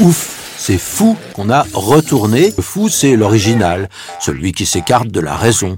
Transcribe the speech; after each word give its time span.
Ouf, 0.00 0.54
c'est 0.56 0.78
fou 0.78 1.16
qu'on 1.34 1.50
a 1.50 1.62
retourné. 1.74 2.52
Le 2.56 2.62
fou, 2.62 2.88
c'est 2.88 3.16
l'original, 3.16 3.88
celui 4.20 4.52
qui 4.52 4.64
s'écarte 4.64 5.08
de 5.08 5.18
la 5.18 5.36
raison. 5.36 5.76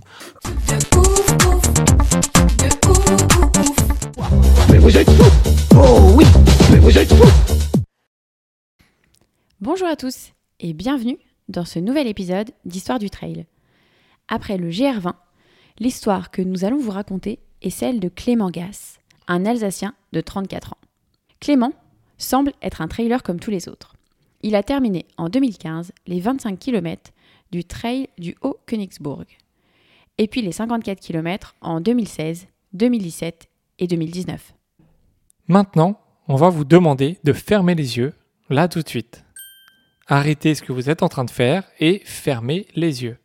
Bonjour 9.63 9.89
à 9.89 9.97
tous 9.97 10.33
et 10.59 10.75
bienvenue 10.75 11.19
dans 11.49 11.65
ce 11.65 11.79
nouvel 11.79 12.07
épisode 12.07 12.51
d'Histoire 12.67 12.99
du 12.99 13.09
Trail. 13.09 13.47
Après 14.29 14.59
le 14.59 14.69
GR20, 14.69 15.15
l'histoire 15.79 16.31
que 16.31 16.43
nous 16.43 16.67
allons 16.67 16.79
vous 16.79 16.91
raconter 16.91 17.39
est 17.63 17.71
celle 17.71 18.01
de 18.01 18.11
Clément 18.11 18.51
Gass, 18.51 18.99
un 19.29 19.47
Alsacien 19.47 19.95
de 20.13 20.21
34 20.21 20.75
ans. 20.75 20.79
Clément 21.41 21.73
semble 22.19 22.53
être 22.61 22.83
un 22.83 22.89
trailer 22.89 23.23
comme 23.23 23.41
tous 23.41 23.51
les 23.51 23.67
autres. 23.67 23.95
Il 24.43 24.55
a 24.55 24.63
terminé 24.63 25.07
en 25.19 25.29
2015 25.29 25.93
les 26.07 26.21
25 26.21 26.59
km 26.59 27.13
du 27.53 27.65
trail 27.65 28.09
du 28.19 28.37
Haut-Königsbourg, 28.43 29.25
et 30.19 30.27
puis 30.27 30.43
les 30.43 30.53
54 30.53 31.01
km 31.01 31.55
en 31.61 31.81
2016, 31.81 32.47
2017 32.73 33.49
et 33.79 33.87
2019. 33.87 34.55
Maintenant, 35.49 36.01
on 36.29 36.37
va 36.37 36.49
vous 36.49 36.65
demander 36.65 37.19
de 37.25 37.33
fermer 37.33 37.75
les 37.75 37.99
yeux, 37.99 38.15
là 38.49 38.69
tout 38.69 38.83
de 38.83 38.89
suite. 38.89 39.25
Arrêtez 40.07 40.55
ce 40.55 40.63
que 40.63 40.73
vous 40.73 40.91
êtes 40.91 41.03
en 41.03 41.09
train 41.09 41.25
de 41.25 41.31
faire 41.31 41.65
et 41.79 42.03
fermez 42.05 42.67
les 42.75 43.03
yeux. 43.03 43.19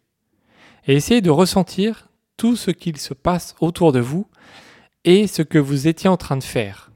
Et 0.87 0.95
essayez 0.95 1.21
de 1.21 1.29
ressentir 1.29 2.09
tout 2.37 2.55
ce 2.55 2.71
qu'il 2.71 2.97
se 2.97 3.13
passe 3.13 3.55
autour 3.59 3.91
de 3.91 3.99
vous 3.99 4.27
et 5.03 5.27
ce 5.27 5.41
que 5.41 5.57
vous 5.57 5.87
étiez 5.87 6.09
en 6.09 6.17
train 6.17 6.37
de 6.37 6.43
faire. 6.43 6.91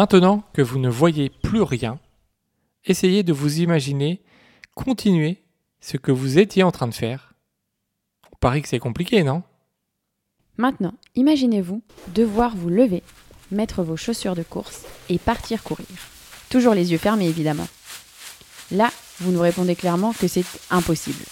Maintenant 0.00 0.42
que 0.54 0.62
vous 0.62 0.78
ne 0.78 0.88
voyez 0.88 1.28
plus 1.28 1.60
rien, 1.60 1.98
essayez 2.86 3.22
de 3.22 3.34
vous 3.34 3.60
imaginer 3.60 4.22
continuer 4.74 5.42
ce 5.82 5.98
que 5.98 6.10
vous 6.10 6.38
étiez 6.38 6.62
en 6.62 6.70
train 6.70 6.88
de 6.88 6.94
faire. 6.94 7.34
On 8.32 8.36
parie 8.36 8.62
que 8.62 8.68
c'est 8.68 8.78
compliqué, 8.78 9.22
non? 9.24 9.42
Maintenant, 10.56 10.94
imaginez-vous 11.16 11.82
devoir 12.14 12.56
vous 12.56 12.70
lever, 12.70 13.02
mettre 13.50 13.82
vos 13.82 13.98
chaussures 13.98 14.34
de 14.34 14.42
course 14.42 14.86
et 15.10 15.18
partir 15.18 15.62
courir. 15.62 15.86
Toujours 16.48 16.72
les 16.72 16.92
yeux 16.92 16.96
fermés, 16.96 17.28
évidemment. 17.28 17.68
Là, 18.70 18.88
vous 19.18 19.32
nous 19.32 19.42
répondez 19.42 19.74
clairement 19.74 20.14
que 20.14 20.28
c'est 20.28 20.46
impossible. 20.70 21.22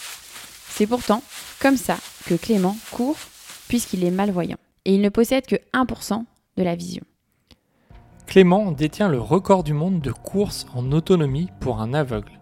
C'est 0.69 0.86
pourtant 0.86 1.22
comme 1.58 1.78
ça 1.78 1.96
que 2.27 2.34
Clément 2.34 2.77
court 2.91 3.17
puisqu'il 3.68 4.05
est 4.05 4.11
malvoyant 4.11 4.58
et 4.84 4.95
il 4.95 5.01
ne 5.01 5.08
possède 5.08 5.46
que 5.46 5.57
1% 5.73 6.23
de 6.58 6.62
la 6.62 6.77
vision. 6.77 7.05
Clément 8.28 8.72
détient 8.72 9.08
le 9.08 9.18
record 9.18 9.64
du 9.64 9.72
monde 9.72 10.00
de 10.00 10.12
course 10.12 10.66
en 10.74 10.92
autonomie 10.92 11.48
pour 11.61 11.80
un 11.80 11.94
aveugle. 11.94 12.33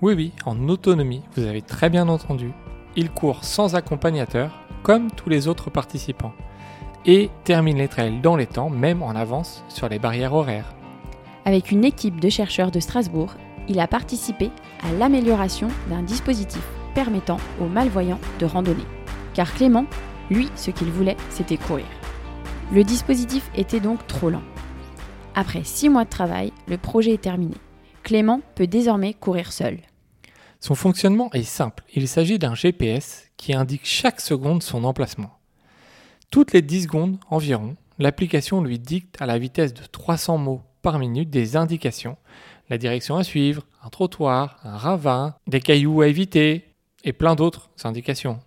Oui 0.00 0.14
oui, 0.14 0.32
en 0.46 0.70
autonomie, 0.70 1.20
vous 1.36 1.44
avez 1.44 1.60
très 1.60 1.90
bien 1.90 2.08
entendu. 2.08 2.50
Il 2.96 3.10
court 3.10 3.44
sans 3.44 3.74
accompagnateur, 3.74 4.58
comme 4.82 5.10
tous 5.10 5.28
les 5.28 5.46
autres 5.46 5.68
participants, 5.68 6.32
et 7.04 7.28
termine 7.44 7.76
les 7.76 7.88
trails 7.88 8.22
dans 8.22 8.36
les 8.36 8.46
temps, 8.46 8.70
même 8.70 9.02
en 9.02 9.10
avance 9.10 9.62
sur 9.68 9.86
les 9.90 9.98
barrières 9.98 10.32
horaires. 10.32 10.74
Avec 11.44 11.70
une 11.70 11.84
équipe 11.84 12.20
de 12.20 12.30
chercheurs 12.30 12.70
de 12.70 12.80
Strasbourg, 12.80 13.34
il 13.68 13.80
a 13.80 13.86
participé 13.86 14.50
à 14.82 14.94
l'amélioration 14.94 15.68
d'un 15.90 16.02
dispositif 16.02 16.66
permettant 16.94 17.38
aux 17.60 17.68
malvoyants 17.68 18.20
de 18.38 18.46
randonner. 18.46 18.86
Car 19.34 19.52
Clément, 19.52 19.84
lui, 20.30 20.48
ce 20.56 20.70
qu'il 20.70 20.88
voulait, 20.88 21.18
c'était 21.28 21.58
courir. 21.58 21.84
Le 22.72 22.82
dispositif 22.82 23.50
était 23.54 23.80
donc 23.80 24.06
trop 24.06 24.30
lent. 24.30 24.40
Après 25.36 25.64
six 25.64 25.88
mois 25.88 26.04
de 26.04 26.10
travail, 26.10 26.52
le 26.68 26.78
projet 26.78 27.14
est 27.14 27.22
terminé. 27.22 27.56
Clément 28.04 28.40
peut 28.54 28.68
désormais 28.68 29.14
courir 29.14 29.52
seul. 29.52 29.78
Son 30.60 30.76
fonctionnement 30.76 31.30
est 31.32 31.42
simple. 31.42 31.82
Il 31.94 32.06
s'agit 32.06 32.38
d'un 32.38 32.54
GPS 32.54 33.24
qui 33.36 33.52
indique 33.52 33.84
chaque 33.84 34.20
seconde 34.20 34.62
son 34.62 34.84
emplacement. 34.84 35.38
Toutes 36.30 36.52
les 36.52 36.62
10 36.62 36.84
secondes 36.84 37.18
environ, 37.30 37.76
l'application 37.98 38.62
lui 38.62 38.78
dicte 38.78 39.20
à 39.20 39.26
la 39.26 39.38
vitesse 39.38 39.74
de 39.74 39.84
300 39.84 40.38
mots 40.38 40.62
par 40.82 40.98
minute 40.98 41.30
des 41.30 41.56
indications, 41.56 42.16
la 42.70 42.78
direction 42.78 43.16
à 43.16 43.24
suivre, 43.24 43.66
un 43.82 43.88
trottoir, 43.88 44.58
un 44.62 44.76
ravin, 44.76 45.34
des 45.46 45.60
cailloux 45.60 46.00
à 46.00 46.08
éviter 46.08 46.74
et 47.02 47.12
plein 47.12 47.34
d'autres 47.34 47.70
indications. 47.82 48.38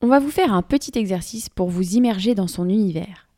On 0.00 0.06
va 0.06 0.20
vous 0.20 0.30
faire 0.30 0.54
un 0.54 0.62
petit 0.62 0.96
exercice 0.96 1.48
pour 1.48 1.70
vous 1.70 1.96
immerger 1.96 2.34
dans 2.34 2.48
son 2.48 2.68
univers. 2.68 3.29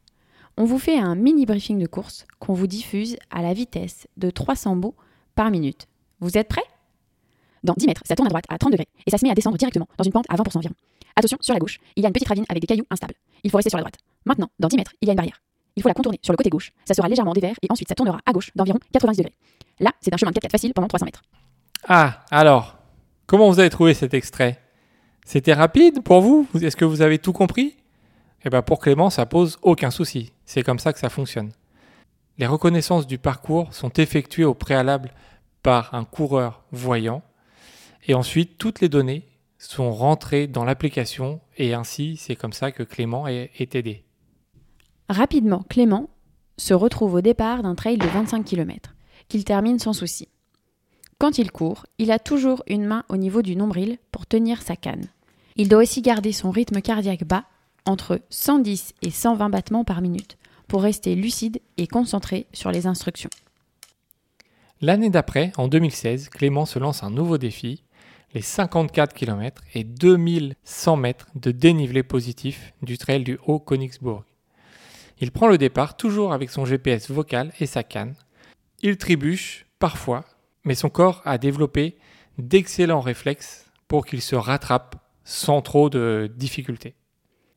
On 0.58 0.64
vous 0.64 0.78
fait 0.78 0.98
un 0.98 1.14
mini 1.14 1.46
briefing 1.46 1.78
de 1.78 1.86
course 1.86 2.26
qu'on 2.38 2.52
vous 2.52 2.66
diffuse 2.66 3.16
à 3.30 3.40
la 3.40 3.54
vitesse 3.54 4.06
de 4.18 4.30
300 4.30 4.76
mots 4.76 4.94
par 5.34 5.50
minute. 5.50 5.86
Vous 6.20 6.36
êtes 6.36 6.48
prêts? 6.48 6.64
Dans 7.64 7.74
10 7.76 7.86
mètres, 7.86 8.02
ça 8.04 8.14
tourne 8.14 8.26
à 8.26 8.30
droite 8.30 8.44
à 8.48 8.58
30 8.58 8.72
degrés 8.72 8.88
et 9.06 9.10
ça 9.10 9.16
se 9.16 9.24
met 9.24 9.30
à 9.30 9.34
descendre 9.34 9.56
directement 9.56 9.88
dans 9.96 10.04
une 10.04 10.12
pente 10.12 10.26
à 10.28 10.36
20% 10.36 10.58
environ. 10.58 10.74
Attention, 11.16 11.38
sur 11.40 11.54
la 11.54 11.60
gauche, 11.60 11.78
il 11.96 12.02
y 12.02 12.06
a 12.06 12.08
une 12.08 12.12
petite 12.12 12.28
ravine 12.28 12.44
avec 12.48 12.60
des 12.60 12.66
cailloux 12.66 12.84
instables. 12.90 13.14
Il 13.44 13.50
faut 13.50 13.56
rester 13.56 13.70
sur 13.70 13.78
la 13.78 13.82
droite. 13.82 13.96
Maintenant, 14.26 14.50
dans 14.58 14.68
10 14.68 14.76
mètres, 14.76 14.92
il 15.00 15.06
y 15.06 15.10
a 15.10 15.12
une 15.12 15.16
barrière. 15.16 15.40
Il 15.76 15.82
faut 15.82 15.88
la 15.88 15.94
contourner 15.94 16.18
sur 16.22 16.32
le 16.32 16.36
côté 16.36 16.50
gauche. 16.50 16.72
Ça 16.84 16.92
sera 16.92 17.08
légèrement 17.08 17.32
dévers 17.32 17.56
et 17.62 17.66
ensuite 17.70 17.88
ça 17.88 17.94
tournera 17.94 18.20
à 18.26 18.32
gauche 18.32 18.50
d'environ 18.54 18.78
90 18.92 19.16
degrés. 19.16 19.34
Là, 19.80 19.92
c'est 20.00 20.12
un 20.12 20.16
chemin 20.18 20.32
de 20.32 20.38
4x4 20.38 20.50
facile 20.50 20.74
pendant 20.74 20.88
300 20.88 21.06
mètres. 21.06 21.22
Ah, 21.88 22.24
alors, 22.30 22.76
comment 23.26 23.48
vous 23.48 23.58
avez 23.58 23.70
trouvé 23.70 23.94
cet 23.94 24.12
extrait? 24.12 24.60
C'était 25.24 25.54
rapide 25.54 26.02
pour 26.02 26.20
vous 26.20 26.46
Est-ce 26.60 26.76
que 26.76 26.84
vous 26.84 27.00
avez 27.00 27.18
tout 27.18 27.32
compris? 27.32 27.76
Eh 28.44 28.50
bien 28.50 28.62
pour 28.62 28.80
Clément, 28.80 29.10
ça 29.10 29.26
pose 29.26 29.58
aucun 29.62 29.90
souci. 29.90 30.32
C'est 30.44 30.62
comme 30.62 30.78
ça 30.78 30.92
que 30.92 30.98
ça 30.98 31.10
fonctionne. 31.10 31.52
Les 32.38 32.46
reconnaissances 32.46 33.06
du 33.06 33.18
parcours 33.18 33.72
sont 33.74 33.90
effectuées 33.90 34.44
au 34.44 34.54
préalable 34.54 35.12
par 35.62 35.94
un 35.94 36.04
coureur 36.04 36.64
voyant 36.72 37.22
et 38.06 38.14
ensuite 38.14 38.58
toutes 38.58 38.80
les 38.80 38.88
données 38.88 39.28
sont 39.58 39.92
rentrées 39.92 40.48
dans 40.48 40.64
l'application 40.64 41.40
et 41.56 41.74
ainsi 41.74 42.16
c'est 42.16 42.34
comme 42.34 42.52
ça 42.52 42.72
que 42.72 42.82
Clément 42.82 43.28
est, 43.28 43.50
est 43.58 43.74
aidé. 43.74 44.04
Rapidement, 45.08 45.62
Clément 45.68 46.08
se 46.56 46.74
retrouve 46.74 47.14
au 47.14 47.20
départ 47.20 47.62
d'un 47.62 47.74
trail 47.74 47.98
de 47.98 48.06
25 48.06 48.44
km, 48.44 48.94
qu'il 49.28 49.44
termine 49.44 49.78
sans 49.78 49.92
souci. 49.92 50.28
Quand 51.18 51.38
il 51.38 51.52
court, 51.52 51.86
il 51.98 52.10
a 52.10 52.18
toujours 52.18 52.64
une 52.66 52.84
main 52.84 53.04
au 53.08 53.16
niveau 53.16 53.42
du 53.42 53.54
nombril 53.54 53.98
pour 54.10 54.26
tenir 54.26 54.62
sa 54.62 54.74
canne. 54.74 55.06
Il 55.54 55.68
doit 55.68 55.82
aussi 55.82 56.02
garder 56.02 56.32
son 56.32 56.50
rythme 56.50 56.80
cardiaque 56.80 57.24
bas, 57.24 57.44
entre 57.86 58.20
110 58.30 58.94
et 59.02 59.10
120 59.10 59.48
battements 59.48 59.84
par 59.84 60.00
minute, 60.00 60.38
pour 60.68 60.82
rester 60.82 61.14
lucide 61.14 61.60
et 61.76 61.86
concentré 61.86 62.46
sur 62.52 62.70
les 62.70 62.86
instructions. 62.86 63.30
L'année 64.80 65.10
d'après, 65.10 65.52
en 65.56 65.68
2016, 65.68 66.28
Clément 66.28 66.66
se 66.66 66.78
lance 66.78 67.02
un 67.02 67.10
nouveau 67.10 67.38
défi, 67.38 67.84
les 68.34 68.40
54 68.40 69.14
km 69.14 69.62
et 69.74 69.84
2100 69.84 70.96
mètres 70.96 71.28
de 71.34 71.50
dénivelé 71.50 72.02
positif 72.02 72.72
du 72.82 72.98
trail 72.98 73.22
du 73.22 73.38
Haut-Königsbourg. 73.46 74.24
Il 75.20 75.30
prend 75.30 75.46
le 75.46 75.58
départ 75.58 75.96
toujours 75.96 76.32
avec 76.32 76.50
son 76.50 76.64
GPS 76.64 77.10
vocal 77.10 77.52
et 77.60 77.66
sa 77.66 77.82
canne. 77.82 78.14
Il 78.80 78.96
trébuche 78.96 79.66
parfois, 79.78 80.24
mais 80.64 80.74
son 80.74 80.88
corps 80.88 81.22
a 81.24 81.38
développé 81.38 81.96
d'excellents 82.38 83.00
réflexes 83.00 83.66
pour 83.86 84.04
qu'il 84.04 84.22
se 84.22 84.34
rattrape 84.34 84.96
sans 85.22 85.62
trop 85.62 85.90
de 85.90 86.32
difficultés. 86.34 86.94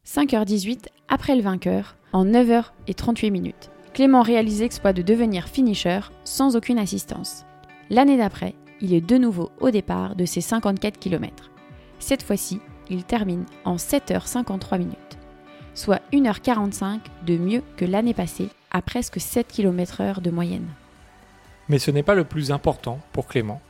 5h18 0.06 0.86
après 1.08 1.36
le 1.36 1.42
vainqueur, 1.42 1.96
en 2.14 2.26
9h38 2.26 3.32
minutes. 3.32 3.72
Clément 3.94 4.22
réalise 4.22 4.62
l'exploit 4.62 4.94
de 4.94 5.02
devenir 5.02 5.48
finisher 5.48 6.00
sans 6.24 6.56
aucune 6.56 6.78
assistance. 6.78 7.44
L'année 7.90 8.18
d'après, 8.18 8.54
il 8.82 8.94
est 8.94 9.02
de 9.02 9.18
nouveau 9.18 9.52
au 9.60 9.72
départ 9.72 10.16
de 10.16 10.26
ses 10.26 10.42
54 10.42 11.00
km. 11.00 11.50
Cette 11.98 12.22
fois-ci, 12.22 12.60
il 12.90 13.04
termine 13.04 13.46
en 13.64 13.78
7h53 13.78 14.78
minutes, 14.78 15.18
soit 15.74 16.02
1h45 16.14 17.00
de 17.26 17.38
mieux 17.38 17.64
que 17.76 17.86
l'année 17.86 18.14
passée 18.14 18.50
à 18.70 18.84
presque 18.84 19.20
7 19.20 19.48
km/h 19.48 20.22
de 20.22 20.30
moyenne. 20.30 20.68
Mais 21.68 21.80
ce 21.80 21.90
n'est 21.90 22.04
pas 22.04 22.16
le 22.16 22.26
plus 22.26 22.52
important 22.52 23.00
pour 23.12 23.28
Clément. 23.28 23.62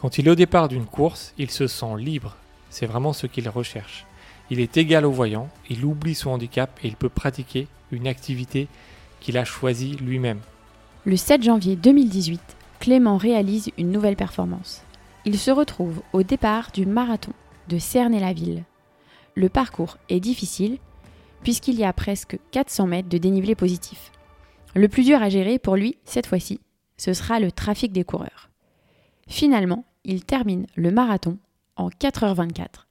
Quand 0.00 0.18
il 0.18 0.28
est 0.28 0.30
au 0.30 0.36
départ 0.36 0.68
d'une 0.68 0.86
course, 0.86 1.34
il 1.36 1.50
se 1.50 1.66
sent 1.66 1.96
libre. 1.98 2.36
C'est 2.68 2.86
vraiment 2.86 3.12
ce 3.12 3.26
qu'il 3.26 3.48
recherche. 3.48 4.06
Il 4.50 4.60
est 4.60 4.76
égal 4.76 5.06
au 5.06 5.12
voyant, 5.12 5.48
il 5.68 5.84
oublie 5.84 6.14
son 6.14 6.30
handicap 6.30 6.78
et 6.82 6.88
il 6.88 6.96
peut 6.96 7.08
pratiquer 7.08 7.68
une 7.92 8.08
activité 8.08 8.68
qu'il 9.20 9.38
a 9.38 9.44
choisie 9.44 9.96
lui-même. 9.96 10.40
Le 11.04 11.16
7 11.16 11.42
janvier 11.42 11.76
2018, 11.76 12.40
Clément 12.80 13.16
réalise 13.16 13.70
une 13.78 13.92
nouvelle 13.92 14.16
performance. 14.16 14.82
Il 15.24 15.38
se 15.38 15.50
retrouve 15.50 16.02
au 16.12 16.22
départ 16.22 16.70
du 16.72 16.86
marathon 16.86 17.32
de 17.68 17.78
Cernay-la-Ville. 17.78 18.64
Le 19.34 19.48
parcours 19.48 19.98
est 20.08 20.20
difficile 20.20 20.78
puisqu'il 21.42 21.78
y 21.78 21.84
a 21.84 21.92
presque 21.92 22.38
400 22.50 22.86
mètres 22.86 23.08
de 23.08 23.18
dénivelé 23.18 23.54
positif. 23.54 24.10
Le 24.74 24.88
plus 24.88 25.04
dur 25.04 25.22
à 25.22 25.28
gérer 25.28 25.58
pour 25.58 25.76
lui, 25.76 25.96
cette 26.04 26.26
fois-ci, 26.26 26.60
ce 26.96 27.12
sera 27.12 27.40
le 27.40 27.52
trafic 27.52 27.92
des 27.92 28.04
coureurs. 28.04 28.50
Finalement, 29.28 29.84
il 30.04 30.24
termine 30.24 30.66
le 30.74 30.90
marathon 30.90 31.38
en 31.76 31.88
4h24. 31.88 32.89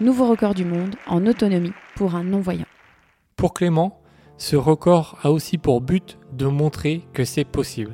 Nouveau 0.00 0.28
record 0.28 0.54
du 0.54 0.64
monde 0.64 0.96
en 1.06 1.26
autonomie 1.26 1.74
pour 1.94 2.14
un 2.14 2.24
non-voyant. 2.24 2.64
Pour 3.36 3.52
Clément, 3.52 4.00
ce 4.38 4.56
record 4.56 5.18
a 5.22 5.30
aussi 5.30 5.58
pour 5.58 5.82
but 5.82 6.18
de 6.32 6.46
montrer 6.46 7.06
que 7.12 7.26
c'est 7.26 7.44
possible, 7.44 7.92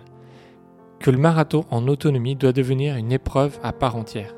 que 1.01 1.11
le 1.11 1.19
marathon 1.19 1.65
en 1.69 1.89
autonomie 1.89 2.37
doit 2.37 2.53
devenir 2.53 2.95
une 2.95 3.11
épreuve 3.11 3.59
à 3.65 3.73
part 3.73 3.97
entière. 3.97 4.37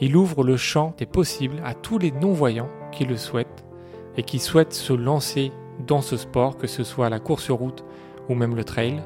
Il 0.00 0.16
ouvre 0.16 0.42
le 0.42 0.56
champ 0.56 0.94
des 0.96 1.04
possibles 1.04 1.60
à 1.66 1.74
tous 1.74 1.98
les 1.98 2.12
non-voyants 2.12 2.70
qui 2.92 3.04
le 3.04 3.18
souhaitent 3.18 3.66
et 4.16 4.22
qui 4.22 4.38
souhaitent 4.38 4.72
se 4.72 4.94
lancer 4.94 5.52
dans 5.86 6.00
ce 6.00 6.16
sport, 6.16 6.56
que 6.56 6.66
ce 6.66 6.82
soit 6.82 7.10
la 7.10 7.20
course 7.20 7.44
sur 7.44 7.56
route 7.56 7.84
ou 8.30 8.34
même 8.34 8.56
le 8.56 8.64
trail, 8.64 9.02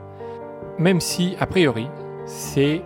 même 0.79 1.01
si, 1.01 1.35
a 1.41 1.47
priori, 1.47 1.89
c'est 2.25 2.83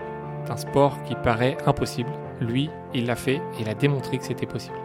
un 0.49 0.57
sport 0.57 1.03
qui 1.03 1.15
paraît 1.15 1.59
impossible. 1.67 2.11
Lui, 2.41 2.71
il 2.95 3.05
l'a 3.05 3.17
fait 3.17 3.37
et 3.37 3.61
il 3.61 3.69
a 3.69 3.75
démontré 3.75 4.17
que 4.17 4.25
c'était 4.25 4.47
possible. 4.47 4.79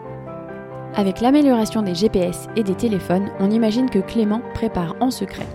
Avec 0.97 1.19
l'amélioration 1.19 1.81
des 1.81 1.93
GPS 1.93 2.47
et 2.55 2.63
des 2.63 2.75
téléphones, 2.75 3.29
on 3.41 3.51
imagine 3.51 3.89
que 3.89 3.99
Clément 3.99 4.41
prépare 4.53 4.95
en 5.01 5.11
secret 5.11 5.47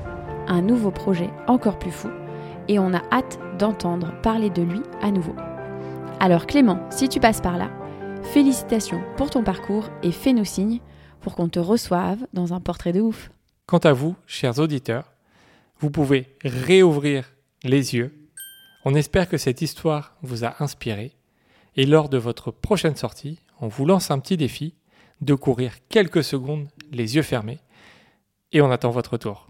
un 0.47 0.61
nouveau 0.61 0.91
projet 0.91 1.31
encore 1.47 1.79
plus 1.79 1.91
fou 1.91 2.11
et 2.69 2.79
on 2.79 2.93
a 2.93 3.01
hâte 3.11 3.39
d'entendre 3.59 4.13
parler 4.21 4.51
de 4.51 4.61
lui 4.61 4.83
à 5.01 5.11
nouveau. 5.11 5.35
Alors 6.19 6.47
Clément, 6.47 6.79
si 6.91 7.09
tu 7.09 7.21
passes 7.21 7.41
par 7.41 7.57
là, 7.57 7.71
félicitations 8.23 9.01
pour 9.17 9.31
ton 9.31 9.43
parcours 9.43 9.89
et 10.03 10.13
fais-nous 10.13 10.45
signe 10.45 10.81
pour 11.23 11.37
qu'on 11.37 11.49
te 11.49 11.59
reçoive 11.59 12.19
dans 12.35 12.53
un 12.53 12.61
portrait 12.61 12.93
de 12.93 13.01
ouf. 13.01 13.31
Quant 13.65 13.79
à 13.79 13.95
vous, 13.95 14.17
chers 14.27 14.59
auditeurs, 14.59 15.11
vous 15.79 15.91
pouvez 15.91 16.37
réouvrir 16.45 17.33
les 17.65 17.95
yeux. 17.95 18.29
On 18.85 18.95
espère 18.95 19.27
que 19.27 19.39
cette 19.39 19.63
histoire 19.63 20.17
vous 20.21 20.45
a 20.45 20.63
inspiré 20.63 21.13
et 21.77 21.87
lors 21.87 22.11
de 22.11 22.19
votre 22.19 22.51
prochaine 22.51 22.97
sortie, 22.97 23.39
on 23.63 23.69
vous 23.69 23.87
lance 23.87 24.11
un 24.11 24.19
petit 24.19 24.37
défi 24.37 24.75
de 25.21 25.35
courir 25.35 25.73
quelques 25.89 26.25
secondes 26.25 26.69
les 26.91 27.17
yeux 27.17 27.23
fermés 27.23 27.59
et 28.53 28.61
on 28.61 28.71
attend 28.71 28.91
votre 28.91 29.17
tour. 29.17 29.47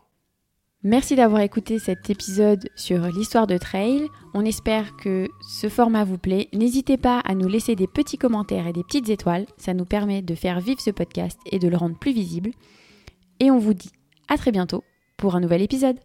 Merci 0.83 1.15
d'avoir 1.15 1.43
écouté 1.43 1.79
cet 1.79 2.09
épisode 2.09 2.71
sur 2.75 3.03
l'histoire 3.09 3.47
de 3.47 3.59
trail. 3.59 4.07
On 4.33 4.47
espère 4.47 4.97
que 4.97 5.29
ce 5.47 5.69
format 5.69 6.05
vous 6.05 6.17
plaît. 6.17 6.49
N'hésitez 6.55 6.97
pas 6.97 7.19
à 7.21 7.35
nous 7.35 7.49
laisser 7.49 7.77
des 7.77 7.87
petits 7.87 8.17
commentaires 8.17 8.67
et 8.67 8.73
des 8.73 8.83
petites 8.83 9.11
étoiles. 9.11 9.45
Ça 9.59 9.75
nous 9.75 9.85
permet 9.85 10.23
de 10.23 10.35
faire 10.35 10.61
vivre 10.61 10.81
ce 10.81 10.91
podcast 10.91 11.39
et 11.53 11.59
de 11.59 11.69
le 11.69 11.77
rendre 11.77 11.99
plus 11.99 12.13
visible. 12.13 12.53
Et 13.41 13.51
on 13.51 13.59
vous 13.59 13.75
dit 13.75 13.93
à 14.29 14.39
très 14.39 14.53
bientôt 14.53 14.83
pour 15.19 15.35
un 15.37 15.41
nouvel 15.41 15.61
épisode. 15.61 15.99